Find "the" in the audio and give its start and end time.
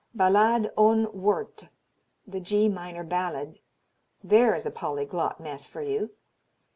2.25-2.39